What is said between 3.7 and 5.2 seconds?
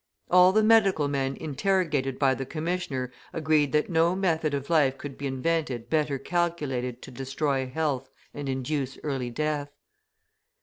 that no method of life could